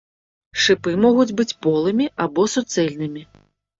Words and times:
Шыпы 0.63 0.93
могуць 1.03 1.35
быць 1.41 1.57
полымі 1.65 2.05
або 2.25 2.49
суцэльнымі. 2.55 3.21